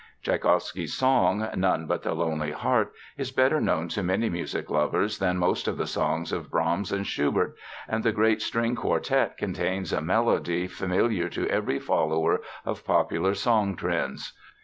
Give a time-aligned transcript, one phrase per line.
[0.23, 5.37] Tschaikowsky's song, None But the Lonely Heart, is better known to many music lovers than
[5.37, 7.53] most of the songs of Brahms and Schubert,
[7.87, 13.75] and the great String Quartet contains a melody familiar to every follower of popular song
[13.75, 14.33] trends.